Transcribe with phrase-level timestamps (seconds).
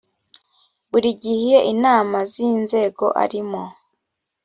[0.89, 3.63] buri gihe inama z inzego arimo